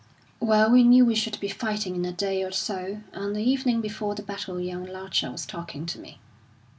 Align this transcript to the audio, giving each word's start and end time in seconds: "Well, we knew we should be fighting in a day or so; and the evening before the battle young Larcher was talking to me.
"Well, 0.39 0.71
we 0.71 0.81
knew 0.83 1.05
we 1.05 1.13
should 1.13 1.39
be 1.39 1.47
fighting 1.47 1.95
in 1.95 2.05
a 2.05 2.11
day 2.11 2.41
or 2.41 2.49
so; 2.51 3.01
and 3.13 3.35
the 3.35 3.43
evening 3.43 3.81
before 3.81 4.15
the 4.15 4.23
battle 4.23 4.59
young 4.59 4.83
Larcher 4.83 5.29
was 5.31 5.45
talking 5.45 5.85
to 5.85 5.99
me. 5.99 6.19